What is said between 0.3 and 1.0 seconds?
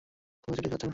কোনোকিছুই ঠিক হচ্ছে না।